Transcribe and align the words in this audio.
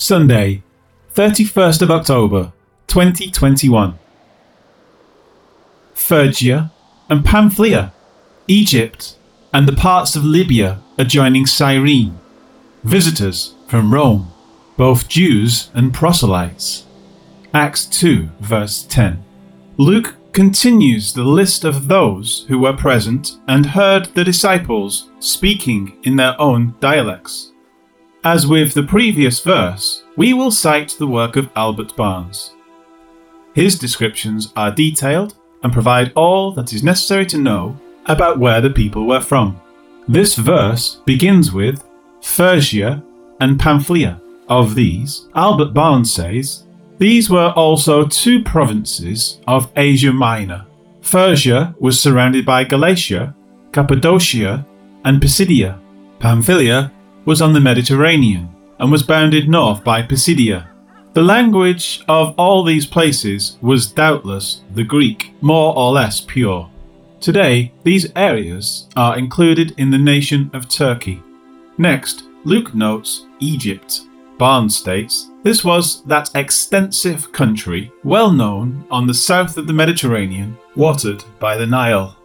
Sunday, 0.00 0.62
31st 1.12 1.82
of 1.82 1.90
October, 1.90 2.52
2021. 2.86 3.98
Phrygia 5.92 6.70
and 7.10 7.24
Pamphylia, 7.24 7.92
Egypt, 8.46 9.16
and 9.52 9.66
the 9.66 9.72
parts 9.72 10.14
of 10.14 10.24
Libya 10.24 10.80
adjoining 10.98 11.46
Cyrene. 11.46 12.16
Visitors 12.84 13.56
from 13.66 13.92
Rome, 13.92 14.30
both 14.76 15.08
Jews 15.08 15.68
and 15.74 15.92
proselytes. 15.92 16.86
Acts 17.52 17.84
2, 17.84 18.28
verse 18.38 18.84
10. 18.84 19.24
Luke 19.78 20.14
continues 20.32 21.12
the 21.12 21.24
list 21.24 21.64
of 21.64 21.88
those 21.88 22.44
who 22.46 22.60
were 22.60 22.72
present 22.72 23.32
and 23.48 23.66
heard 23.66 24.14
the 24.14 24.22
disciples 24.22 25.10
speaking 25.18 25.98
in 26.04 26.14
their 26.14 26.40
own 26.40 26.76
dialects. 26.78 27.50
As 28.24 28.46
with 28.46 28.74
the 28.74 28.82
previous 28.82 29.40
verse, 29.40 30.02
we 30.16 30.34
will 30.34 30.50
cite 30.50 30.96
the 30.98 31.06
work 31.06 31.36
of 31.36 31.50
Albert 31.54 31.94
Barnes. 31.96 32.52
His 33.54 33.78
descriptions 33.78 34.52
are 34.56 34.72
detailed 34.72 35.36
and 35.62 35.72
provide 35.72 36.12
all 36.14 36.52
that 36.52 36.72
is 36.72 36.82
necessary 36.82 37.26
to 37.26 37.38
know 37.38 37.78
about 38.06 38.38
where 38.38 38.60
the 38.60 38.70
people 38.70 39.06
were 39.06 39.20
from. 39.20 39.60
This 40.08 40.34
verse 40.34 41.00
begins 41.04 41.52
with 41.52 41.84
Phrygia 42.22 43.02
and 43.40 43.58
Pamphylia. 43.58 44.20
Of 44.48 44.74
these, 44.74 45.28
Albert 45.34 45.74
Barnes 45.74 46.12
says, 46.12 46.64
these 46.96 47.28
were 47.28 47.52
also 47.54 48.06
two 48.06 48.42
provinces 48.42 49.40
of 49.46 49.70
Asia 49.76 50.12
Minor. 50.12 50.64
Phrygia 51.02 51.74
was 51.78 52.00
surrounded 52.00 52.46
by 52.46 52.64
Galatia, 52.64 53.36
Cappadocia, 53.72 54.66
and 55.04 55.20
Pisidia. 55.20 55.78
Pamphylia 56.18 56.90
was 57.28 57.42
on 57.42 57.52
the 57.52 57.60
Mediterranean 57.60 58.48
and 58.78 58.90
was 58.90 59.02
bounded 59.02 59.50
north 59.50 59.84
by 59.84 60.00
Pisidia. 60.00 60.66
The 61.12 61.20
language 61.20 62.02
of 62.08 62.34
all 62.38 62.64
these 62.64 62.86
places 62.86 63.58
was 63.60 63.92
doubtless 63.92 64.62
the 64.72 64.82
Greek, 64.82 65.34
more 65.42 65.76
or 65.76 65.92
less 65.92 66.22
pure. 66.22 66.70
Today, 67.20 67.70
these 67.84 68.10
areas 68.16 68.88
are 68.96 69.18
included 69.18 69.74
in 69.76 69.90
the 69.90 69.98
nation 69.98 70.50
of 70.54 70.70
Turkey. 70.70 71.22
Next, 71.76 72.22
Luke 72.44 72.74
notes 72.74 73.26
Egypt. 73.40 74.00
Barnes 74.38 74.78
states 74.78 75.28
this 75.42 75.62
was 75.62 76.02
that 76.04 76.30
extensive 76.34 77.30
country 77.30 77.92
well 78.04 78.32
known 78.32 78.86
on 78.90 79.06
the 79.06 79.12
south 79.12 79.58
of 79.58 79.66
the 79.66 79.74
Mediterranean, 79.74 80.56
watered 80.76 81.22
by 81.38 81.58
the 81.58 81.66
Nile. 81.66 82.16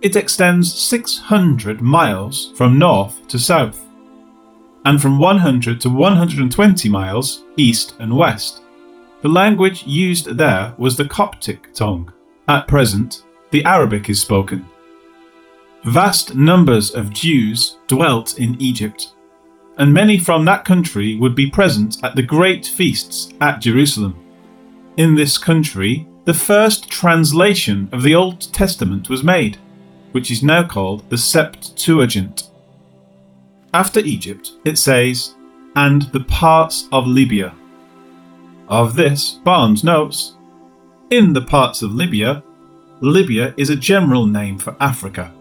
It 0.00 0.16
extends 0.16 0.74
600 0.74 1.80
miles 1.80 2.50
from 2.56 2.80
north 2.80 3.28
to 3.28 3.38
south 3.38 3.78
and 4.84 5.00
from 5.00 5.18
100 5.18 5.80
to 5.80 5.88
120 5.88 6.88
miles 6.88 7.44
east 7.56 7.94
and 7.98 8.16
west. 8.16 8.62
The 9.22 9.28
language 9.28 9.86
used 9.86 10.26
there 10.36 10.74
was 10.78 10.96
the 10.96 11.04
Coptic 11.04 11.72
tongue. 11.72 12.12
At 12.48 12.66
present, 12.66 13.22
the 13.50 13.64
Arabic 13.64 14.08
is 14.08 14.20
spoken. 14.20 14.66
Vast 15.84 16.34
numbers 16.34 16.90
of 16.90 17.12
Jews 17.12 17.78
dwelt 17.86 18.38
in 18.38 18.60
Egypt, 18.60 19.12
and 19.78 19.92
many 19.92 20.18
from 20.18 20.44
that 20.44 20.64
country 20.64 21.16
would 21.16 21.34
be 21.34 21.50
present 21.50 22.02
at 22.04 22.16
the 22.16 22.22
great 22.22 22.66
feasts 22.66 23.32
at 23.40 23.60
Jerusalem. 23.60 24.16
In 24.96 25.14
this 25.14 25.38
country, 25.38 26.06
the 26.24 26.34
first 26.34 26.88
translation 26.88 27.88
of 27.92 28.02
the 28.02 28.14
Old 28.14 28.52
Testament 28.52 29.08
was 29.08 29.24
made, 29.24 29.58
which 30.12 30.30
is 30.30 30.42
now 30.42 30.66
called 30.66 31.08
the 31.10 31.18
Septuagint. 31.18 32.50
After 33.74 34.00
Egypt, 34.00 34.52
it 34.64 34.76
says, 34.76 35.34
and 35.76 36.02
the 36.12 36.24
parts 36.24 36.88
of 36.92 37.06
Libya. 37.06 37.54
Of 38.68 38.96
this, 38.96 39.40
Barnes 39.44 39.82
notes, 39.82 40.34
in 41.10 41.32
the 41.32 41.40
parts 41.40 41.80
of 41.80 41.94
Libya, 41.94 42.42
Libya 43.00 43.54
is 43.56 43.70
a 43.70 43.76
general 43.76 44.26
name 44.26 44.58
for 44.58 44.76
Africa. 44.78 45.32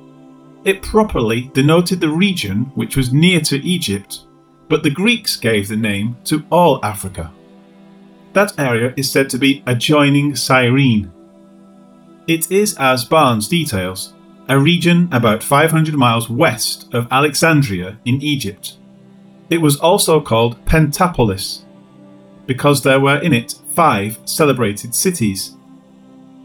It 0.64 0.82
properly 0.82 1.52
denoted 1.54 2.00
the 2.00 2.10
region 2.10 2.72
which 2.76 2.96
was 2.96 3.12
near 3.12 3.42
to 3.42 3.58
Egypt, 3.66 4.22
but 4.70 4.84
the 4.84 4.90
Greeks 4.90 5.36
gave 5.36 5.68
the 5.68 5.76
name 5.76 6.16
to 6.26 6.46
all 6.50 6.80
Africa. 6.86 7.32
That 8.32 8.58
area 8.58 8.94
is 8.96 9.12
said 9.12 9.30
to 9.32 9.38
be 9.38 9.62
adjoining 9.68 10.36
Cyrene. 10.38 11.12
It 12.28 12.50
is, 12.50 12.78
as 12.78 13.04
Barnes 13.04 13.50
details, 13.50 14.14
a 14.48 14.60
region 14.60 15.08
about 15.12 15.44
500 15.44 15.94
miles 15.96 16.30
west 16.30 16.94
of 16.94 17.08
Alexandria 17.12 17.98
in 18.06 18.22
Egypt. 18.22 18.78
It 19.50 19.60
was 19.60 19.78
also 19.78 20.22
called 20.22 20.64
Pentapolis 20.66 21.66
because 22.46 22.84
there 22.84 23.00
were 23.00 23.20
in 23.20 23.34
it 23.34 23.56
five 23.72 24.20
celebrated 24.26 24.94
cities. 24.96 25.56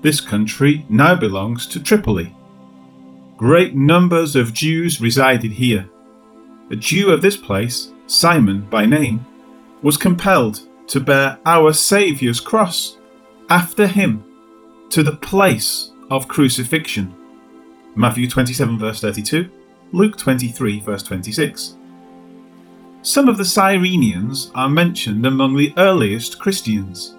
This 0.02 0.20
country 0.20 0.84
now 0.88 1.16
belongs 1.16 1.66
to 1.68 1.82
Tripoli. 1.82 2.34
Great 3.36 3.74
numbers 3.74 4.36
of 4.36 4.52
Jews 4.52 5.00
resided 5.00 5.52
here. 5.52 5.88
A 6.70 6.76
Jew 6.76 7.10
of 7.10 7.22
this 7.22 7.36
place, 7.36 7.92
Simon 8.06 8.62
by 8.62 8.86
name, 8.86 9.24
was 9.82 9.96
compelled 9.96 10.60
to 10.88 11.00
bear 11.00 11.38
our 11.44 11.72
Saviour's 11.72 12.40
cross 12.40 12.98
after 13.50 13.86
him 13.86 14.24
to 14.90 15.02
the 15.02 15.16
place 15.16 15.90
of 16.10 16.28
crucifixion. 16.28 17.14
Matthew 17.98 18.28
27, 18.28 18.78
verse 18.78 19.00
32, 19.00 19.50
Luke 19.92 20.18
23, 20.18 20.80
verse 20.80 21.02
26. 21.02 21.78
Some 23.00 23.26
of 23.26 23.38
the 23.38 23.42
Cyrenians 23.42 24.50
are 24.54 24.68
mentioned 24.68 25.24
among 25.24 25.56
the 25.56 25.72
earliest 25.78 26.38
Christians. 26.38 27.14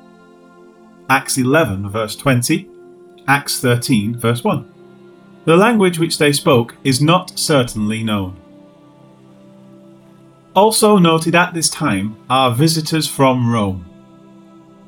Acts 1.10 1.40
11, 1.40 1.90
verse 1.90 2.16
20, 2.16 2.70
Acts 3.28 3.60
13, 3.60 4.20
verse 4.20 4.44
1. 4.44 4.72
The 5.46 5.58
language 5.58 5.98
which 5.98 6.20
they 6.20 6.32
spoke 6.32 6.76
is 6.84 7.02
not 7.02 7.40
certainly 7.40 8.04
known. 8.04 8.40
Also 10.56 11.00
noted 11.00 11.34
at 11.34 11.56
this 11.56 11.72
time 11.72 12.16
are 12.30 12.54
visitors 12.54 13.08
from 13.08 13.52
Rome. 13.52 13.84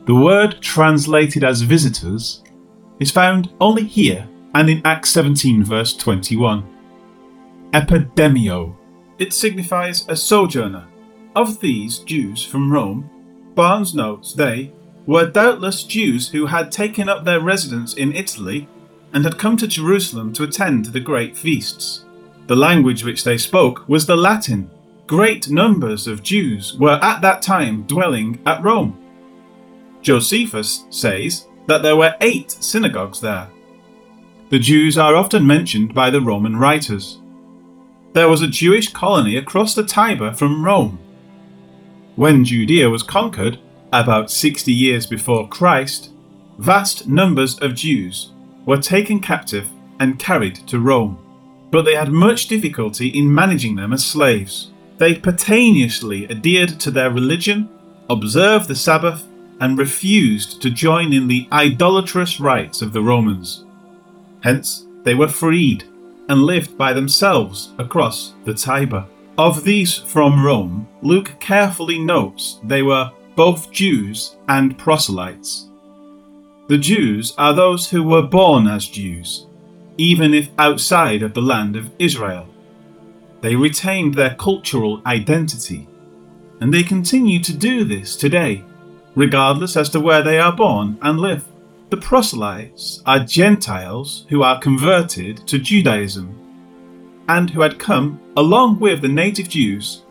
The 0.05 0.13
word 0.13 0.61
translated 0.61 1.43
as 1.43 1.61
visitors 1.61 2.43
is 2.99 3.09
found 3.09 3.49
only 3.59 3.85
here 3.85 4.29
and 4.53 4.69
in 4.69 4.81
Acts 4.85 5.11
17, 5.11 5.63
verse 5.63 5.95
21. 5.95 6.63
Epidemio. 7.71 8.75
It 9.17 9.33
signifies 9.33 10.07
a 10.07 10.15
sojourner. 10.15 10.87
Of 11.35 11.59
these 11.59 11.99
Jews 11.99 12.43
from 12.43 12.71
Rome, 12.71 13.09
Barnes 13.53 13.93
notes 13.93 14.33
they 14.33 14.71
were 15.05 15.29
doubtless 15.29 15.83
Jews 15.83 16.29
who 16.29 16.47
had 16.47 16.71
taken 16.71 17.07
up 17.07 17.23
their 17.23 17.39
residence 17.39 17.93
in 17.93 18.13
Italy 18.13 18.67
and 19.13 19.23
had 19.23 19.37
come 19.37 19.57
to 19.57 19.67
Jerusalem 19.67 20.33
to 20.33 20.43
attend 20.43 20.85
the 20.85 20.99
great 20.99 21.37
feasts. 21.37 22.05
The 22.47 22.55
language 22.55 23.03
which 23.03 23.23
they 23.23 23.37
spoke 23.37 23.87
was 23.87 24.05
the 24.05 24.15
Latin. 24.15 24.69
Great 25.07 25.49
numbers 25.49 26.07
of 26.07 26.23
Jews 26.23 26.75
were 26.77 26.99
at 27.01 27.21
that 27.21 27.41
time 27.41 27.83
dwelling 27.83 28.39
at 28.45 28.63
Rome. 28.63 28.97
Josephus 30.01 30.85
says 30.89 31.47
that 31.67 31.81
there 31.81 31.95
were 31.95 32.15
eight 32.21 32.51
synagogues 32.51 33.19
there, 33.19 33.49
the 34.49 34.59
Jews 34.59 34.97
are 34.97 35.15
often 35.15 35.45
mentioned 35.45 35.93
by 35.93 36.09
the 36.09 36.21
Roman 36.21 36.55
writers. 36.55 37.19
There 38.13 38.27
was 38.27 38.41
a 38.41 38.47
Jewish 38.47 38.91
colony 38.91 39.37
across 39.37 39.75
the 39.75 39.83
Tiber 39.83 40.33
from 40.33 40.65
Rome. 40.65 40.97
When 42.15 42.43
Judea 42.43 42.89
was 42.89 43.03
conquered, 43.03 43.59
about 43.93 44.31
60 44.31 44.73
years 44.73 45.05
before 45.05 45.47
Christ, 45.47 46.11
vast 46.57 47.07
numbers 47.07 47.59
of 47.59 47.75
Jews 47.75 48.31
were 48.65 48.77
taken 48.77 49.19
captive 49.19 49.69
and 49.99 50.17
carried 50.17 50.55
to 50.67 50.79
Rome. 50.79 51.23
But 51.69 51.85
they 51.85 51.93
had 51.93 52.11
much 52.11 52.47
difficulty 52.47 53.07
in 53.07 53.33
managing 53.33 53.75
them 53.75 53.93
as 53.93 54.03
slaves. 54.03 54.71
They 54.97 55.13
pertinaciously 55.13 56.29
adhered 56.29 56.79
to 56.79 56.89
their 56.89 57.11
religion, 57.11 57.69
observed 58.09 58.67
the 58.67 58.75
Sabbath, 58.75 59.27
and 59.59 59.77
refused 59.77 60.59
to 60.63 60.71
join 60.71 61.13
in 61.13 61.27
the 61.27 61.47
idolatrous 61.51 62.39
rites 62.39 62.81
of 62.81 62.93
the 62.93 63.03
Romans. 63.03 63.65
Hence, 64.41 64.85
they 65.03 65.15
were 65.15 65.27
freed 65.27 65.83
and 66.27 66.43
lived 66.43 66.77
by 66.77 66.93
themselves 66.93 67.73
across 67.77 68.33
the 68.45 68.53
Tiber. 68.53 69.05
Of 69.37 69.63
these 69.63 69.95
from 69.97 70.43
Rome, 70.43 70.87
Luke 71.01 71.39
carefully 71.39 71.97
notes 71.97 72.59
they 72.63 72.81
were 72.81 73.11
both 73.35 73.71
Jews 73.71 74.35
and 74.49 74.77
proselytes. 74.77 75.69
The 76.67 76.77
Jews 76.77 77.33
are 77.37 77.53
those 77.53 77.89
who 77.89 78.03
were 78.03 78.21
born 78.21 78.67
as 78.67 78.85
Jews, 78.85 79.47
even 79.97 80.33
if 80.33 80.49
outside 80.57 81.23
of 81.23 81.33
the 81.33 81.41
land 81.41 81.75
of 81.75 81.89
Israel. 81.97 82.47
They 83.41 83.55
retained 83.55 84.13
their 84.13 84.35
cultural 84.35 85.01
identity, 85.05 85.87
and 86.59 86.73
they 86.73 86.83
continue 86.83 87.39
to 87.39 87.57
do 87.57 87.85
this 87.85 88.15
today, 88.15 88.63
regardless 89.15 89.77
as 89.77 89.89
to 89.89 89.99
where 89.99 90.21
they 90.21 90.37
are 90.37 90.51
born 90.51 90.99
and 91.01 91.19
live. 91.19 91.45
The 91.89 91.97
proselytes 91.97 93.01
are 93.07 93.19
Gentiles 93.19 94.27
who 94.29 94.43
are 94.43 94.59
converted 94.59 95.47
to 95.47 95.57
Judaism 95.57 96.35
and 97.27 97.49
who 97.49 97.61
had 97.61 97.79
come, 97.79 98.19
along 98.37 98.79
with 98.79 99.01
the 99.01 99.07
native 99.07 99.49
Jews, 99.49 100.03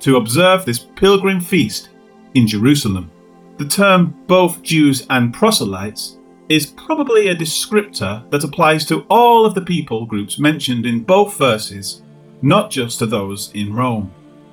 to 0.00 0.16
observe 0.16 0.64
this 0.64 0.78
pilgrim 0.78 1.42
feast 1.42 1.90
in 2.32 2.46
Jerusalem. 2.46 3.10
The 3.58 3.66
term 3.66 4.14
both 4.26 4.62
Jews 4.62 5.06
and 5.10 5.34
proselytes 5.34 6.16
is 6.48 6.64
probably 6.64 7.28
a 7.28 7.36
descriptor 7.36 8.28
that 8.30 8.44
applies 8.44 8.86
to 8.86 9.04
all 9.10 9.44
of 9.44 9.54
the 9.54 9.60
people 9.60 10.06
groups 10.06 10.38
mentioned 10.38 10.86
in 10.86 11.04
both 11.04 11.36
verses, 11.36 12.02
not 12.40 12.70
just 12.70 12.98
to 13.00 13.06
those 13.06 13.50
in 13.52 13.74
Rome. 13.74 14.10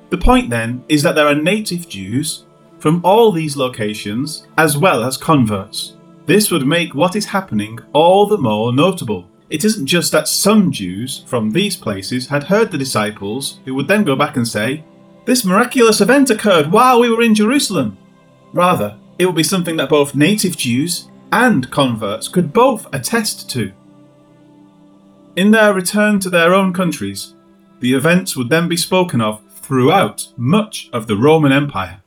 The 0.10 0.18
point 0.18 0.50
then 0.50 0.84
is 0.90 1.02
that 1.04 1.16
there 1.16 1.28
are 1.28 1.36
native 1.36 1.88
Jews 1.88 2.44
from 2.80 3.00
all 3.06 3.32
these 3.32 3.56
locations 3.56 4.48
as 4.58 4.76
well 4.78 5.04
as 5.04 5.16
converts. 5.16 5.96
This 6.26 6.52
would 6.52 6.66
make 6.66 6.96
what 6.96 7.16
is 7.16 7.26
happening 7.26 7.80
all 7.92 8.26
the 8.26 8.38
more 8.38 8.72
notable. 8.72 9.30
It 9.50 9.66
isn't 9.66 9.88
just 9.88 10.12
that 10.14 10.28
some 10.28 10.72
Jews 10.72 11.24
from 11.28 11.52
these 11.52 11.76
places 11.76 12.28
had 12.28 12.44
heard 12.44 12.72
the 12.72 12.78
disciples 12.78 13.60
who 13.66 13.76
would 13.76 13.88
then 13.88 14.06
go 14.06 14.16
back 14.16 14.38
and 14.38 14.48
say, 14.48 14.86
This 15.26 15.44
miraculous 15.44 16.00
event 16.00 16.30
occurred 16.30 16.72
while 16.72 17.00
we 17.00 17.10
were 17.10 17.22
in 17.22 17.36
Jerusalem. 17.36 17.98
Rather, 18.54 18.98
it 19.20 19.26
would 19.26 19.36
be 19.36 19.44
something 19.44 19.76
that 19.78 19.90
both 19.90 20.16
native 20.16 20.56
Jews 20.56 21.10
and 21.32 21.70
converts 21.72 22.30
could 22.30 22.54
both 22.54 22.88
attest 22.94 23.50
to. 23.52 23.74
In 25.36 25.52
their 25.52 25.74
return 25.74 26.20
to 26.22 26.30
their 26.30 26.54
own 26.54 26.74
countries, 26.74 27.36
the 27.80 27.94
events 27.94 28.38
would 28.38 28.50
then 28.50 28.70
be 28.70 28.78
spoken 28.78 29.20
of 29.20 29.42
throughout 29.50 30.28
much 30.38 30.90
of 30.94 31.08
the 31.08 31.18
Roman 31.18 31.52
Empire. 31.52 32.02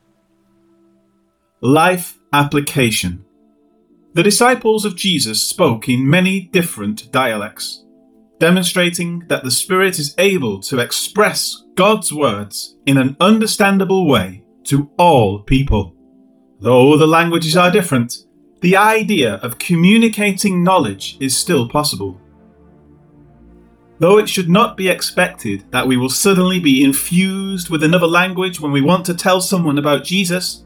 Life 1.61 2.17
application 2.33 3.25
The 4.17 4.23
disciples 4.23 4.83
of 4.83 4.95
Jesus 4.95 5.39
spoke 5.43 5.87
in 5.87 6.09
many 6.09 6.49
different 6.51 7.11
dialects, 7.11 7.85
demonstrating 8.39 9.19
that 9.27 9.43
the 9.43 9.51
Spirit 9.51 9.99
is 9.99 10.15
able 10.17 10.59
to 10.61 10.79
express 10.79 11.63
God's 11.75 12.11
words 12.11 12.77
in 12.87 12.97
an 12.97 13.15
understandable 13.19 14.07
way 14.07 14.43
to 14.63 14.89
all 14.97 15.43
people. 15.43 15.95
Though 16.59 16.97
the 16.97 17.05
languages 17.05 17.55
are 17.55 17.69
different, 17.69 18.25
the 18.61 18.75
idea 18.75 19.35
of 19.35 19.59
communicating 19.59 20.63
knowledge 20.63 21.17
is 21.19 21.37
still 21.37 21.69
possible. 21.69 22.19
Though 23.99 24.17
it 24.17 24.27
should 24.27 24.49
not 24.49 24.77
be 24.77 24.89
expected 24.89 25.71
that 25.71 25.85
we 25.85 25.95
will 25.95 26.09
suddenly 26.09 26.59
be 26.59 26.83
infused 26.83 27.69
with 27.69 27.83
another 27.83 28.07
language 28.07 28.59
when 28.59 28.71
we 28.71 28.81
want 28.81 29.05
to 29.05 29.13
tell 29.13 29.41
someone 29.41 29.77
about 29.77 30.03
Jesus, 30.03 30.63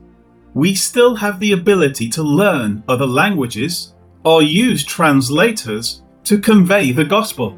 we 0.54 0.76
still 0.76 1.16
have 1.16 1.40
the 1.40 1.52
ability 1.52 2.10
to 2.10 2.24
learn 2.24 2.84
other 2.88 3.06
languages 3.06 3.94
or 4.24 4.42
use 4.42 4.84
translators 4.84 6.04
to 6.24 6.38
convey 6.38 6.92
the 6.92 7.06
gospel. 7.06 7.58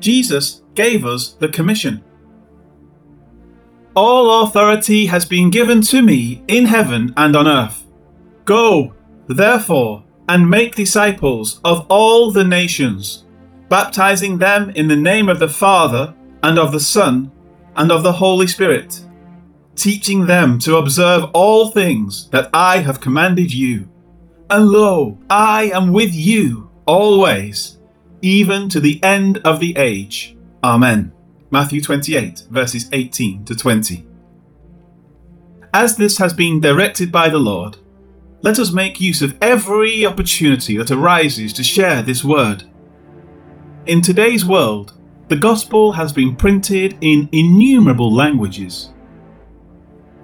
Jesus 0.00 0.62
gave 0.74 1.04
us 1.04 1.32
the 1.32 1.48
commission. 1.48 2.02
All 3.94 4.44
authority 4.44 5.06
has 5.06 5.24
been 5.24 5.50
given 5.50 5.82
to 5.82 6.02
me 6.02 6.42
in 6.46 6.66
heaven 6.66 7.12
and 7.16 7.34
on 7.34 7.48
earth. 7.48 7.84
Go 8.44 8.94
Therefore, 9.28 10.04
and 10.28 10.48
make 10.48 10.74
disciples 10.74 11.60
of 11.64 11.86
all 11.88 12.30
the 12.30 12.44
nations, 12.44 13.24
baptizing 13.68 14.38
them 14.38 14.70
in 14.70 14.88
the 14.88 14.96
name 14.96 15.28
of 15.28 15.38
the 15.38 15.48
Father, 15.48 16.14
and 16.42 16.58
of 16.58 16.72
the 16.72 16.80
Son, 16.80 17.30
and 17.76 17.92
of 17.92 18.02
the 18.02 18.12
Holy 18.12 18.46
Spirit, 18.46 19.04
teaching 19.78 20.26
them 20.26 20.58
to 20.58 20.76
observe 20.76 21.30
all 21.32 21.70
things 21.70 22.28
that 22.30 22.50
I 22.52 22.78
have 22.78 23.00
commanded 23.00 23.54
you. 23.54 23.88
And 24.50 24.68
lo, 24.68 25.18
I 25.30 25.70
am 25.72 25.92
with 25.92 26.12
you 26.12 26.70
always, 26.86 27.78
even 28.20 28.68
to 28.70 28.80
the 28.80 29.02
end 29.02 29.38
of 29.38 29.60
the 29.60 29.76
age. 29.76 30.36
Amen. 30.64 31.12
Matthew 31.50 31.80
28, 31.80 32.46
verses 32.50 32.88
18 32.92 33.44
to 33.44 33.54
20. 33.54 34.06
As 35.72 35.96
this 35.96 36.18
has 36.18 36.32
been 36.32 36.60
directed 36.60 37.12
by 37.12 37.28
the 37.28 37.38
Lord, 37.38 37.76
let 38.40 38.58
us 38.58 38.72
make 38.72 39.00
use 39.00 39.22
of 39.22 39.36
every 39.40 40.04
opportunity 40.04 40.76
that 40.76 40.90
arises 40.90 41.52
to 41.52 41.62
share 41.62 42.02
this 42.02 42.24
word. 42.24 42.64
In 43.86 44.02
today's 44.02 44.44
world, 44.44 44.94
the 45.28 45.36
gospel 45.36 45.92
has 45.92 46.12
been 46.12 46.36
printed 46.36 46.96
in 47.00 47.28
innumerable 47.32 48.12
languages. 48.12 48.90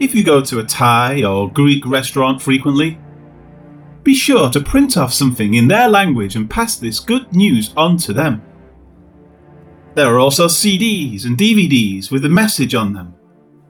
If 0.00 0.14
you 0.14 0.25
go 0.25 0.41
to 0.43 0.58
a 0.58 0.64
Thai 0.64 1.23
or 1.23 1.50
Greek 1.50 1.87
restaurant 1.87 2.43
frequently, 2.43 2.99
be 4.02 4.14
sure 4.14 4.50
to 4.50 4.61
print 4.61 4.96
off 4.96 5.12
something 5.12 5.55
in 5.55 5.69
their 5.69 5.88
language 5.88 6.37
and 6.37 6.50
pass 6.50 6.76
this 6.76 7.00
good 7.00 7.32
news 7.32 7.73
on 7.76 7.96
to 7.99 8.12
them. 8.12 8.43
There 9.94 10.12
are 10.12 10.19
also 10.19 10.46
CDs 10.46 11.25
and 11.25 11.38
DVDs 11.38 12.11
with 12.11 12.25
a 12.25 12.29
message 12.29 12.75
on 12.75 12.93
them 12.93 13.14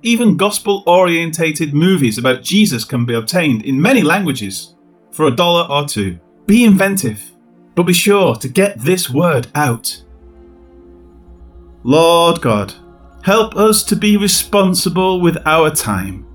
even 0.05 0.37
gospel 0.37 0.83
orientated 0.87 1.73
movies 1.73 2.19
about 2.19 2.43
Jesus 2.43 2.85
can 2.85 3.07
be 3.07 3.15
obtained 3.15 3.65
in 3.65 3.81
many 3.81 4.03
languages 4.03 4.75
for 5.11 5.27
a 5.27 5.35
dollar 5.35 5.67
or 5.71 5.89
two. 5.89 6.21
Be 6.47 6.63
inventive, 6.63 7.33
but 7.75 7.85
be 7.85 7.95
sure 7.95 8.37
to 8.37 8.49
get 8.49 8.79
this 8.79 9.09
word 9.09 9.47
out. 9.55 10.03
Lord 11.85 12.43
God, 12.43 12.75
help 13.25 13.57
us 13.57 13.83
to 13.83 13.97
be 13.97 14.19
responsible 14.19 15.19
with 15.19 15.39
our 15.47 15.71
time 15.71 16.27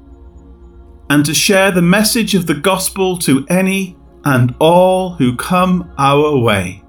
and 1.12 1.24
to 1.24 1.36
share 1.36 1.70
the 1.72 1.82
message 1.84 2.34
of 2.34 2.48
the 2.48 2.56
gospel 2.56 3.16
to 3.16 3.46
any 3.48 3.96
and 4.26 4.56
all 4.60 5.12
who 5.12 5.36
come 5.36 5.94
our 6.00 6.36
way. 6.36 6.84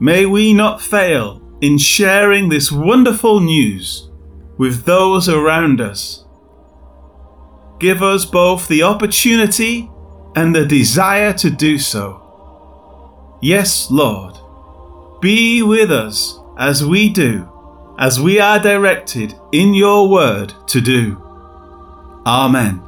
May 0.00 0.24
we 0.24 0.54
not 0.54 0.80
fail 0.80 1.42
in 1.60 1.76
sharing 1.76 2.48
this 2.48 2.72
wonderful 2.72 3.40
news 3.40 4.08
with 4.56 4.84
those 4.84 5.28
around 5.28 5.82
us. 5.82 6.24
Give 7.78 8.02
us 8.02 8.24
both 8.24 8.66
the 8.66 8.82
opportunity 8.82 9.90
and 10.34 10.54
the 10.54 10.64
desire 10.64 11.34
to 11.34 11.50
do 11.50 11.76
so. 11.76 13.38
Yes, 13.42 13.90
Lord, 13.90 14.38
be 15.20 15.62
with 15.62 15.92
us 15.92 16.38
as 16.58 16.82
we 16.82 17.10
do, 17.10 17.51
as 18.02 18.20
we 18.20 18.40
are 18.40 18.58
directed 18.58 19.32
in 19.52 19.72
your 19.74 20.08
word 20.08 20.52
to 20.66 20.80
do. 20.80 21.16
Amen. 22.26 22.82